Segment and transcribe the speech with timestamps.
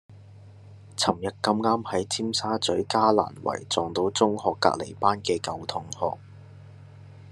[0.97, 6.17] 噚日咁啱喺尖沙咀嘉蘭圍撞見中學隔離班嘅舊同學